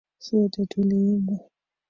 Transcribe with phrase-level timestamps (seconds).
[0.19, 1.39] Sote tuliimba.